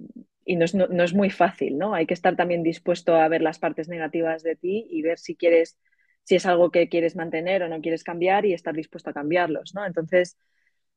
y 0.45 0.57
no 0.57 0.65
es, 0.65 0.75
no 0.75 1.03
es, 1.05 1.15
muy 1.15 1.31
fácil, 1.31 1.79
¿no? 1.79 1.95
Hay 1.95 2.07
que 2.07 2.15
estar 2.15 2.37
también 2.37 2.63
dispuesto 2.63 3.17
a 3.17 3.29
ver 3.29 3.43
las 3.43 3.59
partes 3.59 3.89
negativas 3.89 4.43
de 4.43 4.57
ti 4.57 4.87
y 4.91 5.03
ver 5.03 5.19
si 5.19 5.37
quieres 5.37 5.79
si 6.25 6.37
es 6.37 6.47
algo 6.47 6.71
que 6.71 6.89
quieres 6.89 7.17
mantener 7.17 7.63
o 7.63 7.69
no 7.69 7.81
quieres 7.81 8.05
cambiar 8.05 8.47
y 8.47 8.53
estar 8.53 8.75
dispuesto 8.75 9.11
a 9.11 9.15
cambiarlos, 9.15 9.75
¿no? 9.75 9.85
Entonces, 9.85 10.37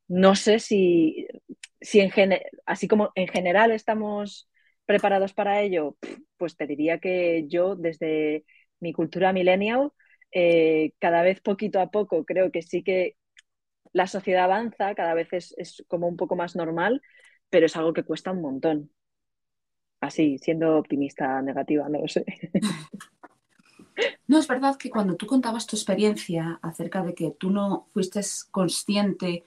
no 0.07 0.35
sé 0.35 0.59
si, 0.59 1.27
si 1.81 2.01
en 2.01 2.11
así 2.65 2.87
como 2.87 3.11
en 3.15 3.27
general 3.27 3.71
estamos 3.71 4.49
preparados 4.85 5.33
para 5.33 5.61
ello, 5.61 5.97
pues 6.37 6.55
te 6.57 6.67
diría 6.67 6.99
que 6.99 7.45
yo 7.47 7.75
desde 7.75 8.45
mi 8.79 8.93
cultura 8.93 9.33
millennial, 9.33 9.91
eh, 10.31 10.93
cada 10.99 11.21
vez 11.21 11.41
poquito 11.41 11.79
a 11.79 11.91
poco 11.91 12.25
creo 12.25 12.51
que 12.51 12.61
sí 12.61 12.83
que 12.83 13.15
la 13.93 14.07
sociedad 14.07 14.45
avanza, 14.45 14.95
cada 14.95 15.13
vez 15.13 15.31
es, 15.33 15.53
es, 15.57 15.83
como 15.87 16.07
un 16.07 16.17
poco 16.17 16.35
más 16.35 16.55
normal, 16.55 17.01
pero 17.49 17.67
es 17.67 17.75
algo 17.75 17.93
que 17.93 18.03
cuesta 18.03 18.31
un 18.31 18.41
montón. 18.41 18.91
Así, 20.01 20.37
siendo 20.39 20.77
optimista 20.77 21.41
negativa, 21.41 21.87
no 21.87 22.01
lo 22.01 22.07
sé. 22.07 22.25
No, 24.27 24.39
es 24.39 24.47
verdad 24.47 24.77
que 24.77 24.89
cuando 24.89 25.15
tú 25.15 25.27
contabas 25.27 25.67
tu 25.67 25.75
experiencia 25.75 26.59
acerca 26.61 27.03
de 27.03 27.13
que 27.13 27.35
tú 27.37 27.51
no 27.51 27.89
fuiste 27.93 28.21
consciente 28.49 29.43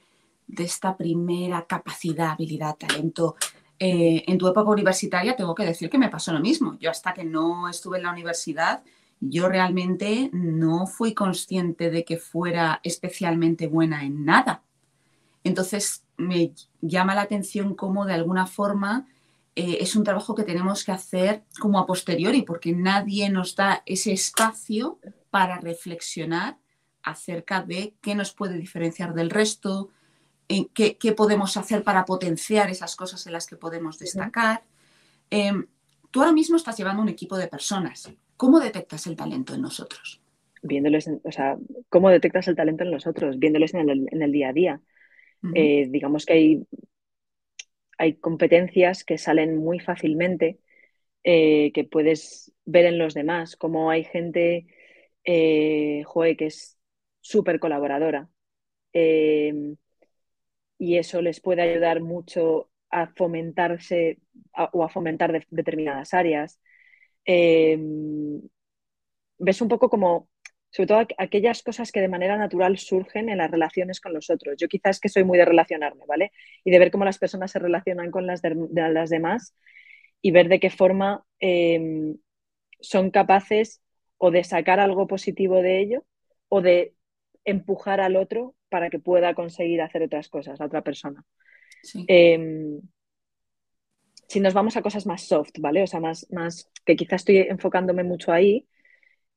de 0.47 0.63
esta 0.63 0.95
primera 0.95 1.65
capacidad, 1.65 2.31
habilidad, 2.31 2.75
talento, 2.75 3.35
eh, 3.79 4.23
en 4.27 4.37
tu 4.37 4.47
época 4.47 4.69
universitaria 4.69 5.35
tengo 5.35 5.53
que 5.53 5.65
decir 5.65 5.89
que 5.89 5.97
me 5.97 6.09
pasó 6.09 6.33
lo 6.33 6.39
mismo. 6.39 6.77
Yo 6.79 6.89
hasta 6.89 7.13
que 7.13 7.23
no 7.23 7.69
estuve 7.69 7.97
en 7.97 8.03
la 8.03 8.11
universidad, 8.11 8.83
yo 9.19 9.49
realmente 9.49 10.29
no 10.33 10.87
fui 10.87 11.13
consciente 11.13 11.89
de 11.89 12.03
que 12.03 12.17
fuera 12.17 12.79
especialmente 12.83 13.67
buena 13.67 14.03
en 14.03 14.25
nada. 14.25 14.63
Entonces 15.43 16.03
me 16.17 16.53
llama 16.81 17.15
la 17.15 17.21
atención 17.21 17.75
cómo 17.75 18.05
de 18.05 18.13
alguna 18.13 18.47
forma 18.47 19.07
eh, 19.55 19.77
es 19.81 19.95
un 19.95 20.03
trabajo 20.03 20.35
que 20.35 20.43
tenemos 20.43 20.83
que 20.83 20.91
hacer 20.91 21.43
como 21.59 21.79
a 21.79 21.85
posteriori, 21.85 22.43
porque 22.43 22.73
nadie 22.73 23.29
nos 23.29 23.55
da 23.55 23.81
ese 23.85 24.11
espacio 24.11 24.99
para 25.31 25.57
reflexionar 25.59 26.57
acerca 27.01 27.63
de 27.63 27.95
qué 28.01 28.13
nos 28.13 28.33
puede 28.33 28.57
diferenciar 28.57 29.13
del 29.13 29.29
resto, 29.29 29.89
en 30.47 30.65
qué, 30.69 30.95
podemos 31.15 31.57
hacer 31.57 31.83
para 31.83 32.05
potenciar 32.05 32.69
esas 32.69 32.95
cosas 32.95 33.25
en 33.27 33.33
las 33.33 33.47
que 33.47 33.57
podemos 33.57 33.99
destacar. 33.99 34.63
Em, 35.29 35.67
tú 36.11 36.21
ahora 36.21 36.31
mismo 36.31 36.55
estás 36.55 36.77
llevando 36.77 37.01
un 37.01 37.09
equipo 37.09 37.37
de 37.37 37.47
personas. 37.47 38.11
¿Cómo 38.37 38.59
detectas 38.59 39.07
el 39.07 39.15
talento 39.15 39.53
en 39.53 39.61
nosotros? 39.61 40.21
Viéndoles, 40.61 41.09
o 41.23 41.31
sea, 41.31 41.57
¿cómo 41.89 42.09
detectas 42.09 42.47
el 42.47 42.55
talento 42.55 42.83
en 42.83 42.91
nosotros? 42.91 43.37
Viéndoles 43.39 43.73
en 43.73 43.89
el, 43.89 44.31
día 44.31 44.49
a 44.49 44.53
día. 44.53 44.81
Eh, 45.53 45.87
digamos 45.89 46.25
que 46.25 46.33
hay 46.33 46.67
hay 47.97 48.15
competencias 48.15 49.03
que 49.03 49.17
salen 49.17 49.57
muy 49.57 49.79
fácilmente, 49.79 50.59
eh, 51.23 51.71
que 51.73 51.83
puedes 51.83 52.53
ver 52.65 52.85
en 52.85 52.97
los 52.97 53.13
demás, 53.13 53.55
como 53.55 53.89
hay 53.89 54.03
gente, 54.03 54.67
eh, 55.23 56.03
que 56.37 56.45
es 56.45 56.77
súper 57.21 57.59
colaboradora. 57.59 58.29
Eh, 58.93 59.75
y 60.77 60.97
eso 60.97 61.21
les 61.21 61.41
puede 61.41 61.61
ayudar 61.61 62.01
mucho 62.01 62.69
a 62.89 63.07
fomentarse 63.07 64.19
o 64.73 64.83
a 64.83 64.89
fomentar 64.89 65.45
determinadas 65.49 66.13
áreas. 66.13 66.59
Eh, 67.25 67.77
ves 69.39 69.61
un 69.61 69.67
poco 69.67 69.89
como 69.89 70.29
sobre 70.69 70.87
todo 70.87 71.07
aquellas 71.17 71.63
cosas 71.63 71.91
que 71.91 72.01
de 72.01 72.07
manera 72.07 72.37
natural 72.37 72.77
surgen 72.77 73.29
en 73.29 73.37
las 73.37 73.49
relaciones 73.49 74.01
con 74.01 74.13
los 74.13 74.29
otros. 74.29 74.55
Yo 74.57 74.67
quizás 74.67 74.99
que 74.99 75.09
soy 75.09 75.23
muy 75.23 75.37
de 75.37 75.45
relacionarme, 75.45 76.03
¿vale? 76.07 76.31
Y 76.63 76.71
de 76.71 76.79
ver 76.79 76.91
cómo 76.91 77.05
las 77.05 77.17
personas 77.17 77.51
se 77.51 77.59
relacionan 77.59 78.11
con 78.11 78.27
las, 78.27 78.41
de, 78.41 78.55
las 78.73 79.09
demás 79.09 79.55
y 80.21 80.31
ver 80.31 80.49
de 80.49 80.59
qué 80.59 80.69
forma 80.69 81.25
em, 81.39 82.17
son 82.79 83.11
capaces 83.11 83.81
o 84.17 84.31
de 84.31 84.43
sacar 84.43 84.79
algo 84.79 85.07
positivo 85.07 85.61
de 85.61 85.79
ello 85.79 86.05
o 86.49 86.61
de 86.61 86.93
empujar 87.45 88.01
al 88.01 88.15
otro 88.15 88.55
para 88.69 88.89
que 88.89 88.99
pueda 88.99 89.33
conseguir 89.33 89.81
hacer 89.81 90.03
otras 90.03 90.29
cosas, 90.29 90.59
a 90.59 90.65
otra 90.65 90.81
persona. 90.81 91.23
Em, 92.07 92.81
si 94.27 94.39
nos 94.39 94.53
vamos 94.53 94.75
a 94.75 94.81
cosas 94.81 95.05
más 95.05 95.23
soft, 95.23 95.51
¿vale? 95.59 95.83
O 95.83 95.87
sea, 95.87 95.99
más, 95.99 96.27
más 96.31 96.69
que 96.85 96.95
quizás 96.95 97.21
estoy 97.21 97.37
enfocándome 97.37 98.03
mucho 98.03 98.31
ahí, 98.31 98.67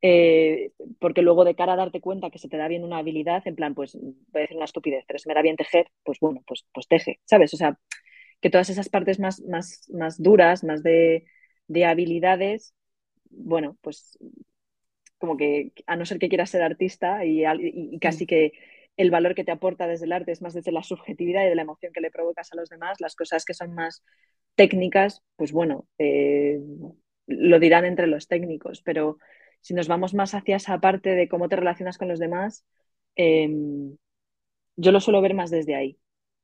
eh, 0.02 0.72
porque 0.98 1.22
luego 1.22 1.44
de 1.44 1.54
cara 1.54 1.74
a 1.74 1.76
darte 1.76 2.00
cuenta 2.00 2.30
que 2.30 2.38
se 2.38 2.48
te 2.48 2.56
da 2.56 2.68
bien 2.68 2.84
una 2.84 2.98
habilidad, 2.98 3.42
en 3.46 3.54
plan, 3.54 3.74
pues 3.74 3.94
voy 3.94 4.14
a 4.34 4.40
decir 4.40 4.56
una 4.56 4.64
estupidez, 4.64 5.04
pero 5.06 5.18
se 5.18 5.28
me 5.28 5.34
da 5.34 5.42
bien 5.42 5.56
tejer, 5.56 5.88
pues 6.04 6.18
bueno, 6.20 6.42
pues, 6.46 6.66
pues 6.72 6.88
teje, 6.88 7.20
¿sabes? 7.24 7.52
O 7.54 7.56
sea, 7.56 7.78
que 8.40 8.50
todas 8.50 8.70
esas 8.70 8.88
partes 8.88 9.20
más, 9.20 9.40
más, 9.42 9.88
más 9.92 10.20
duras, 10.22 10.64
más 10.64 10.82
de, 10.82 11.26
habilidades, 11.86 12.74
bueno, 13.30 13.76
pues 13.80 14.18
como 15.18 15.36
que 15.36 15.72
a 15.86 15.96
no 15.96 16.06
ser 16.06 16.18
que 16.18 16.28
quieras 16.28 16.50
ser 16.50 16.62
artista 16.62 17.24
y, 17.24 17.44
casi 18.00 18.26
que 18.26 18.52
el 19.00 19.10
valor 19.10 19.34
que 19.34 19.44
te 19.44 19.50
aporta 19.50 19.86
desde 19.86 20.04
el 20.04 20.12
arte 20.12 20.32
es 20.32 20.42
más 20.42 20.52
desde 20.52 20.72
la 20.72 20.82
subjetividad 20.82 21.44
y 21.44 21.48
de 21.48 21.54
la 21.54 21.62
emoción 21.62 21.92
que 21.92 22.02
le 22.02 22.10
provocas 22.10 22.52
a 22.52 22.56
los 22.56 22.68
demás, 22.68 23.00
las 23.00 23.16
cosas 23.16 23.44
que 23.46 23.54
son 23.54 23.74
más 23.74 24.04
técnicas, 24.56 25.22
pues 25.36 25.52
bueno, 25.52 25.88
eh, 25.96 26.60
lo 27.26 27.58
dirán 27.58 27.86
entre 27.86 28.06
los 28.06 28.28
técnicos, 28.28 28.82
pero 28.82 29.16
si 29.62 29.72
nos 29.72 29.88
vamos 29.88 30.12
más 30.12 30.34
hacia 30.34 30.56
esa 30.56 30.78
parte 30.80 31.14
de 31.14 31.28
cómo 31.28 31.48
te 31.48 31.56
relacionas 31.56 31.96
con 31.96 32.08
los 32.08 32.18
demás, 32.18 32.66
em, 33.16 33.96
yo 34.76 34.92
lo 34.92 35.00
suelo 35.00 35.22
ver 35.22 35.34
más 35.34 35.50
desde 35.50 35.74
ahí. 35.74 35.98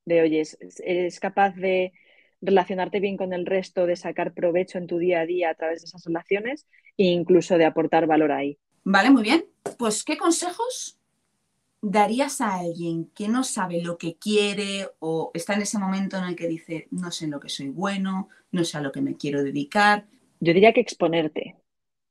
De, 0.06 0.22
oye, 0.22 0.42
eres 0.84 1.20
capaz 1.20 1.54
de 1.56 1.92
relacionarte 2.40 3.00
bien 3.00 3.18
con 3.18 3.34
el 3.34 3.44
resto, 3.44 3.86
de 3.86 3.96
sacar 3.96 4.32
provecho 4.32 4.78
en 4.78 4.86
tu 4.86 4.98
día 4.98 5.20
a 5.20 5.26
día 5.26 5.50
a 5.50 5.54
través 5.54 5.82
de 5.82 5.86
esas 5.86 6.04
relaciones 6.04 6.66
e 6.96 7.04
incluso 7.04 7.58
de 7.58 7.66
aportar 7.66 8.06
valor 8.06 8.32
ahí. 8.32 8.58
Vale, 8.84 9.10
muy 9.10 9.22
bien. 9.22 9.44
Pues, 9.78 10.04
¿qué 10.04 10.16
consejos 10.16 10.98
darías 11.82 12.40
a 12.40 12.56
alguien 12.56 13.10
que 13.14 13.28
no 13.28 13.44
sabe 13.44 13.82
lo 13.82 13.98
que 13.98 14.16
quiere 14.16 14.88
o 14.98 15.30
está 15.34 15.54
en 15.54 15.62
ese 15.62 15.78
momento 15.78 16.16
en 16.16 16.24
el 16.24 16.36
que 16.36 16.48
dice, 16.48 16.88
no 16.90 17.10
sé 17.10 17.26
en 17.26 17.32
lo 17.32 17.40
que 17.40 17.48
soy 17.48 17.68
bueno, 17.68 18.28
no 18.50 18.64
sé 18.64 18.78
a 18.78 18.80
lo 18.80 18.92
que 18.92 19.00
me 19.00 19.16
quiero 19.16 19.42
dedicar? 19.42 20.06
Yo 20.40 20.52
diría 20.52 20.72
que 20.72 20.80
exponerte, 20.80 21.56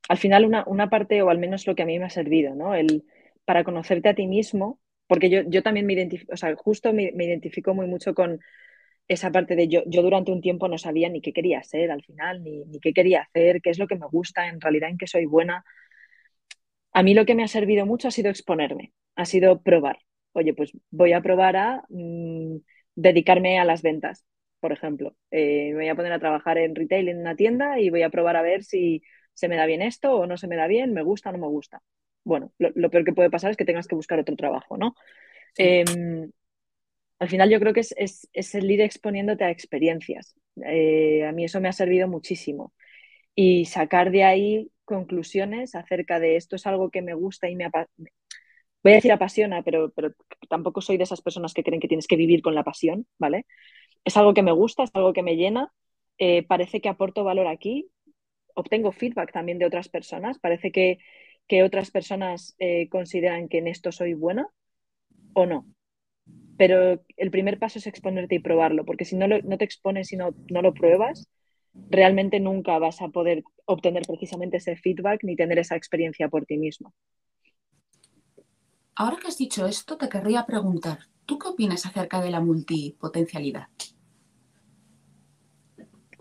al 0.08 0.18
final 0.18 0.46
una, 0.66 0.90
parte, 0.90 1.22
o 1.22 1.30
al 1.30 1.40
menos 1.40 1.68
lo 1.68 1.76
que 1.76 1.84
a 1.84 1.86
mí 1.86 2.00
me 2.00 2.06
ha 2.06 2.10
servido, 2.10 2.56
¿no? 2.56 2.76
El, 2.76 3.06
para 3.44 3.64
conocerte 3.64 4.10
a 4.10 4.16
ti 4.16 4.28
mismo, 4.28 4.80
porque 5.08 5.30
yo, 5.30 5.42
yo 5.48 5.64
también 5.64 5.86
me 5.86 5.94
identifico, 5.94 6.34
o 6.34 6.38
sea, 6.38 6.56
justo 6.56 6.94
me, 6.94 7.12
identifico 7.14 7.74
muy 7.74 7.88
mucho 7.88 8.14
con, 8.14 8.40
esa 9.08 9.32
parte 9.32 9.56
de 9.56 9.68
yo, 9.68 9.84
yo 9.86 10.02
durante 10.02 10.32
un 10.32 10.42
tiempo 10.42 10.68
no 10.68 10.78
sabía 10.80 11.10
ni 11.10 11.22
qué 11.22 11.32
quería 11.32 11.62
ser 11.62 11.92
al 11.92 12.04
final, 12.04 12.44
ni, 12.44 12.66
ni 12.66 12.80
qué 12.80 12.94
quería 12.94 13.22
hacer, 13.22 13.62
qué 13.62 13.70
es 13.70 13.78
lo 13.78 13.88
que 13.88 13.96
me 13.96 14.08
gusta, 14.08 14.48
en 14.48 14.60
realidad 14.60 14.90
en 14.90 14.98
qué 14.98 15.08
soy 15.08 15.26
buena. 15.26 15.64
A 16.96 17.04
mí 17.04 17.14
lo 17.14 17.26
que 17.26 17.36
me 17.36 17.44
ha 17.44 17.50
servido 17.50 17.86
mucho 17.86 18.08
ha 18.08 18.12
sido 18.12 18.30
exponerme, 18.30 18.94
ha 19.18 19.26
sido 19.26 19.62
probar. 19.62 20.00
Oye, 20.32 20.54
pues 20.54 20.72
voy 20.92 21.12
a 21.12 21.20
probar 21.20 21.58
a 21.58 21.84
mm, 21.90 22.56
dedicarme 22.96 23.60
a 23.60 23.66
las 23.66 23.82
ventas, 23.82 24.26
por 24.62 24.72
ejemplo. 24.72 25.14
Eh, 25.30 25.72
me 25.72 25.80
voy 25.80 25.90
a 25.90 25.96
poner 25.96 26.14
a 26.14 26.20
trabajar 26.20 26.58
en 26.58 26.74
retail 26.74 27.10
en 27.10 27.20
una 27.20 27.36
tienda 27.36 27.82
y 27.82 27.90
voy 27.90 28.04
a 28.04 28.10
probar 28.10 28.38
a 28.38 28.42
ver 28.42 28.64
si 28.64 29.04
se 29.34 29.50
me 29.50 29.58
da 29.58 29.66
bien 29.66 29.82
esto 29.82 30.14
o 30.16 30.26
no 30.26 30.38
se 30.38 30.48
me 30.48 30.56
da 30.56 30.68
bien, 30.68 30.94
me 30.94 31.04
gusta 31.04 31.32
o 31.32 31.34
no 31.34 31.40
me 31.40 31.48
gusta. 31.48 31.82
Bueno, 32.24 32.54
lo, 32.60 32.90
peor 32.90 33.04
que 33.04 33.12
puede 33.12 33.30
pasar 33.30 33.52
es 33.52 33.58
que 33.58 33.66
tengas 33.66 33.90
que 33.90 33.96
buscar 33.96 34.18
otro 34.20 34.38
trabajo, 34.38 34.78
¿no? 34.78 34.96
Em, 35.58 36.32
al 37.20 37.28
final 37.28 37.50
yo 37.50 37.60
creo 37.60 37.74
que 37.74 37.82
es, 37.82 38.30
el 38.54 38.72
ir 38.72 38.80
exponiéndote 38.80 39.44
a 39.44 39.52
experiencias. 39.52 40.34
Eh, 40.66 41.26
a 41.26 41.34
mí 41.34 41.44
eso 41.44 41.60
me 41.60 41.68
ha 41.68 41.74
servido 41.74 42.08
muchísimo. 42.08 42.74
Y 43.36 43.66
sacar 43.66 44.12
de 44.12 44.24
ahí 44.24 44.72
conclusiones 44.86 45.76
acerca 45.76 46.20
de 46.20 46.38
esto 46.38 46.56
es 46.56 46.66
algo 46.68 46.90
que 46.90 47.02
me 47.02 47.14
gusta 47.14 47.50
y 47.50 47.56
me 47.56 47.70
voy 48.84 48.92
a 48.92 48.96
decir 48.96 49.12
apasiona, 49.12 49.64
pero, 49.64 49.92
pero 49.92 50.14
tampoco 50.48 50.80
soy 50.80 50.98
de 50.98 51.04
esas 51.04 51.22
personas 51.22 51.54
que 51.54 51.64
creen 51.64 51.82
que 51.82 51.88
tienes 51.88 52.08
que 52.08 52.16
vivir 52.16 52.42
con 52.42 52.56
la 52.56 52.64
pasión, 52.64 53.08
¿vale? 53.18 53.46
Es 54.04 54.16
algo 54.16 54.34
que 54.34 54.44
me 54.44 54.52
gusta, 54.52 54.84
es 54.84 54.92
algo 54.94 55.12
que 55.12 55.24
me 55.24 55.36
llena, 55.36 55.74
eh, 56.18 56.44
parece 56.44 56.82
que 56.82 56.90
aporto 56.90 57.24
valor 57.24 57.48
aquí, 57.48 57.90
obtengo 58.54 58.92
feedback 58.92 59.32
también 59.34 59.58
de 59.58 59.66
otras 59.66 59.90
personas, 59.90 60.40
parece 60.40 60.72
que, 60.72 61.00
otras 61.64 61.92
personas 61.92 62.56
eh, 62.60 62.90
consideran 62.90 63.48
que 63.48 63.60
en 63.60 63.68
esto 63.68 63.92
soy 63.92 64.14
buena 64.14 64.48
o 65.34 65.46
no. 65.46 65.68
Pero 66.58 67.04
el 67.18 67.32
primer 67.32 67.60
paso 67.60 67.80
es 67.80 67.88
exponerte 67.88 68.36
y 68.36 68.40
probarlo, 68.40 68.86
porque 68.86 69.06
si 69.06 69.16
no, 69.16 69.28
no 69.28 69.58
te 69.58 69.66
expones 69.66 70.12
y 70.14 70.18
no, 70.18 70.36
no 70.50 70.62
lo 70.62 70.74
pruebas, 70.74 71.28
realmente 71.90 72.40
nunca 72.40 72.78
vas 72.80 73.02
a 73.02 73.10
poder 73.10 73.44
obtener 73.66 74.04
precisamente 74.06 74.58
ese 74.58 74.76
feedback 74.76 75.24
ni 75.24 75.36
tener 75.36 75.60
esa 75.60 75.76
experiencia 75.76 76.30
por 76.30 76.46
ti 76.46 76.58
mismo. 76.58 76.94
Ahora 78.96 79.18
que 79.18 79.28
has 79.28 79.38
dicho 79.38 79.66
esto, 79.66 79.98
te 79.98 80.08
querría 80.08 80.46
preguntar, 80.46 81.00
¿tú 81.26 81.38
qué 81.38 81.50
opinas 81.50 81.86
acerca 81.86 82.22
de 82.22 82.32
la 82.32 82.40
multipotencialidad? 82.40 83.68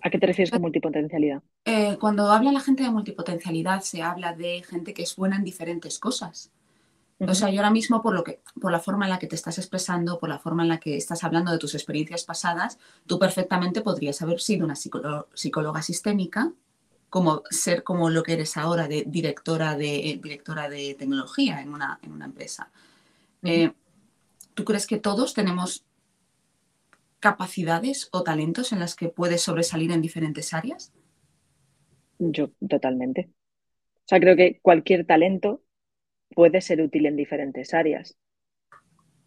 ¿A 0.02 0.10
qué 0.10 0.18
te 0.18 0.26
refieres 0.26 0.50
con 0.50 0.60
multipotencialidad? 0.60 1.42
Eh, 1.64 1.96
cuando 1.98 2.30
habla 2.30 2.52
la 2.52 2.60
gente 2.60 2.82
de 2.82 2.90
multipotencialidad, 2.90 3.80
se 3.80 4.02
habla 4.02 4.34
de 4.34 4.62
gente 4.62 4.92
que 4.92 5.02
es 5.02 5.16
buena 5.16 5.36
en 5.36 5.44
diferentes 5.44 5.98
cosas. 5.98 6.52
O 7.28 7.34
sea, 7.34 7.50
yo 7.50 7.60
ahora 7.60 7.70
mismo, 7.70 8.02
por, 8.02 8.14
lo 8.14 8.24
que, 8.24 8.40
por 8.60 8.72
la 8.72 8.80
forma 8.80 9.06
en 9.06 9.10
la 9.10 9.18
que 9.18 9.26
te 9.26 9.36
estás 9.36 9.58
expresando, 9.58 10.18
por 10.18 10.28
la 10.28 10.38
forma 10.38 10.62
en 10.62 10.68
la 10.68 10.80
que 10.80 10.96
estás 10.96 11.24
hablando 11.24 11.52
de 11.52 11.58
tus 11.58 11.74
experiencias 11.74 12.24
pasadas, 12.24 12.78
tú 13.06 13.18
perfectamente 13.18 13.80
podrías 13.80 14.20
haber 14.22 14.40
sido 14.40 14.64
una 14.64 14.74
psicóloga 14.76 15.82
sistémica, 15.82 16.52
como 17.10 17.42
ser 17.50 17.84
como 17.84 18.10
lo 18.10 18.22
que 18.22 18.32
eres 18.32 18.56
ahora, 18.56 18.88
de 18.88 19.04
directora 19.06 19.76
de, 19.76 20.18
directora 20.22 20.68
de 20.68 20.94
tecnología 20.94 21.60
en 21.60 21.72
una, 21.72 21.98
en 22.02 22.12
una 22.12 22.24
empresa. 22.24 22.70
Eh, 23.42 23.72
¿Tú 24.54 24.64
crees 24.64 24.86
que 24.86 24.98
todos 24.98 25.34
tenemos 25.34 25.84
capacidades 27.20 28.08
o 28.12 28.22
talentos 28.22 28.72
en 28.72 28.80
las 28.80 28.94
que 28.94 29.08
puedes 29.08 29.42
sobresalir 29.42 29.92
en 29.92 30.02
diferentes 30.02 30.52
áreas? 30.52 30.92
Yo, 32.18 32.50
totalmente. 32.68 33.30
O 33.96 34.08
sea, 34.08 34.20
creo 34.20 34.36
que 34.36 34.60
cualquier 34.60 35.06
talento 35.06 35.62
puede 36.34 36.60
ser 36.60 36.80
útil 36.82 37.06
en 37.06 37.16
diferentes 37.16 37.74
áreas. 37.74 38.16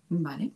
Vale. 0.09 0.51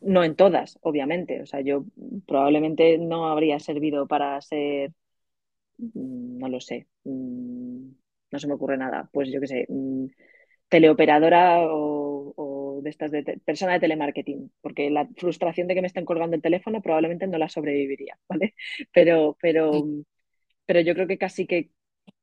No 0.00 0.24
en 0.24 0.34
todas, 0.34 0.78
obviamente. 0.82 1.42
O 1.42 1.46
sea, 1.46 1.60
yo 1.60 1.84
probablemente 2.26 2.98
no 2.98 3.26
habría 3.28 3.58
servido 3.60 4.06
para 4.06 4.40
ser, 4.40 4.92
mm, 5.78 6.38
no 6.38 6.48
lo 6.48 6.60
sé, 6.60 6.86
mm, 7.04 7.90
no 8.32 8.38
se 8.38 8.46
me 8.46 8.54
ocurre 8.54 8.76
nada. 8.78 9.08
Pues 9.12 9.30
yo 9.32 9.40
qué 9.40 9.46
sé, 9.46 9.66
mm, 9.68 10.06
teleoperadora 10.68 11.60
o, 11.68 12.80
de 12.82 12.90
estas 12.90 13.10
de 13.10 13.22
persona 13.44 13.74
de 13.74 13.80
telemarketing, 13.80 14.50
porque 14.62 14.90
la 14.90 15.06
frustración 15.16 15.66
de 15.68 15.74
que 15.74 15.82
me 15.82 15.88
estén 15.88 16.06
colgando 16.06 16.36
el 16.36 16.42
teléfono 16.42 16.80
probablemente 16.80 17.26
no 17.26 17.36
la 17.36 17.50
sobreviviría, 17.50 18.18
¿vale? 18.28 18.54
Pero, 18.92 19.36
pero, 19.42 19.72
pero 20.66 20.80
yo 20.80 20.94
creo 20.94 21.06
que 21.06 21.18
casi 21.18 21.46
que 21.46 21.70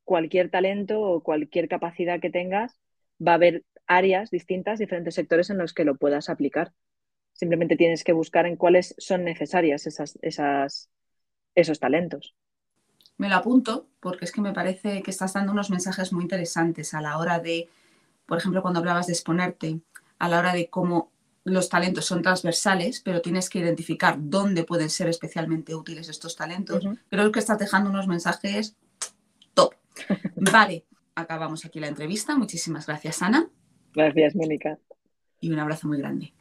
cualquier 0.04 0.50
talento 0.50 1.02
o 1.02 1.22
cualquier 1.22 1.68
capacidad 1.68 2.20
que 2.20 2.30
tengas 2.32 2.80
va 3.26 3.34
a 3.34 3.36
haber 3.36 3.64
áreas 3.88 4.30
distintas, 4.30 4.80
diferentes 4.80 5.16
sectores 5.16 5.50
en 5.50 5.58
los 5.58 5.74
que 5.74 5.86
lo 5.86 5.96
puedas 5.96 6.30
aplicar. 6.30 6.74
Simplemente 7.34 7.76
tienes 7.76 8.04
que 8.04 8.14
buscar 8.14 8.46
en 8.46 8.56
cuáles 8.56 8.96
son 8.98 9.24
necesarias 9.24 9.88
esas, 9.88 10.18
esas, 10.22 10.90
esos 11.56 11.80
talentos. 11.80 12.36
Me 13.18 13.30
lo 13.30 13.36
apunto 13.36 13.88
porque 14.00 14.26
es 14.26 14.32
que 14.32 14.42
me 14.42 14.54
parece 14.54 15.02
que 15.02 15.12
estás 15.12 15.34
dando 15.34 15.52
unos 15.52 15.70
mensajes 15.70 16.14
muy 16.14 16.24
interesantes 16.24 16.94
a 16.94 17.02
la 17.02 17.18
hora 17.18 17.40
de, 17.40 17.70
por 18.26 18.38
ejemplo, 18.38 18.62
cuando 18.62 18.80
hablabas 18.80 19.08
de 19.08 19.14
exponerte, 19.14 19.80
a 20.20 20.30
la 20.30 20.40
hora 20.40 20.54
de 20.54 20.70
cómo 20.70 21.12
los 21.44 21.70
talentos 21.70 22.06
son 22.06 22.22
transversales, 22.22 23.02
pero 23.02 23.22
tienes 23.22 23.50
que 23.50 23.60
identificar 23.60 24.18
dónde 24.20 24.66
pueden 24.66 24.90
ser 24.90 25.08
especialmente 25.08 25.76
útiles 25.76 26.10
estos 26.10 26.36
talentos. 26.36 26.86
Creo 27.10 27.32
que 27.32 27.40
estás 27.40 27.58
dejando 27.58 27.90
unos 27.90 28.08
mensajes 28.08 28.76
top. 29.54 29.74
Vale, 30.36 30.86
acabamos 31.18 31.66
aquí 31.66 31.80
la 31.80 31.88
entrevista. 31.88 32.38
Muchísimas 32.38 32.86
gracias, 32.86 33.22
Ana. 33.22 33.50
Gracias, 33.94 34.36
Mónica. 34.36 34.78
Y 35.40 35.52
un 35.52 35.60
abrazo 35.60 35.88
muy 35.88 35.98
grande. 35.98 36.34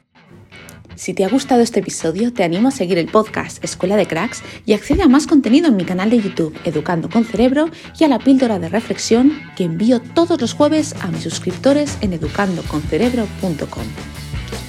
Si 0.94 1.12
te 1.12 1.24
ha 1.24 1.28
gustado 1.28 1.60
este 1.60 1.80
episodio, 1.80 2.32
te 2.32 2.42
animo 2.42 2.68
a 2.68 2.70
seguir 2.70 2.98
el 2.98 3.08
podcast 3.08 3.62
Escuela 3.62 3.96
de 3.96 4.06
Cracks 4.06 4.42
y 4.64 4.72
accede 4.72 5.02
a 5.02 5.08
más 5.08 5.26
contenido 5.26 5.68
en 5.68 5.76
mi 5.76 5.84
canal 5.84 6.10
de 6.10 6.20
YouTube 6.20 6.58
Educando 6.64 7.10
con 7.10 7.24
Cerebro 7.24 7.68
y 7.98 8.04
a 8.04 8.08
la 8.08 8.18
píldora 8.18 8.58
de 8.58 8.68
reflexión 8.68 9.32
que 9.56 9.64
envío 9.64 10.00
todos 10.00 10.40
los 10.40 10.54
jueves 10.54 10.94
a 11.02 11.08
mis 11.08 11.22
suscriptores 11.22 11.98
en 12.00 12.14
educandoconcerebro.com. 12.14 13.84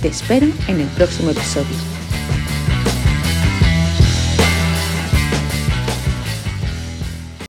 Te 0.02 0.10
espero 0.10 0.48
en 0.68 0.82
el 0.82 0.88
próximo 0.90 1.32
episodio. 1.32 1.97